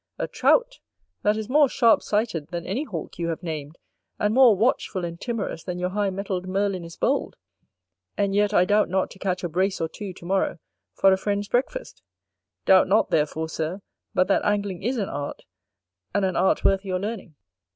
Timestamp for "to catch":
9.11-9.43